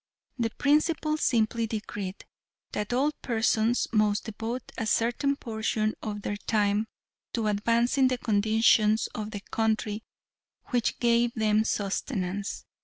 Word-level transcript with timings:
The 0.39 0.49
principle 0.49 1.15
simply 1.17 1.67
decreed, 1.67 2.25
that 2.71 2.91
all 2.91 3.11
persons 3.21 3.87
must 3.93 4.23
devote 4.23 4.63
a 4.75 4.87
certain 4.87 5.35
portion 5.35 5.93
of 6.01 6.23
their 6.23 6.37
time 6.37 6.87
to 7.33 7.45
advancing 7.45 8.07
the 8.07 8.17
conditions 8.17 9.05
of 9.13 9.29
the 9.29 9.41
country 9.51 10.01
which 10.69 10.97
gave 10.99 11.35
them 11.35 11.63
sustenance. 11.65 12.65